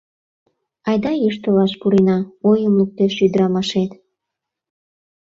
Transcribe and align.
—Айда 0.89 1.11
йӱштылаш 1.23 1.73
пурена,— 1.81 2.17
ойым 2.49 2.73
луктеш 2.79 3.13
ӱдырамашет. 3.25 3.91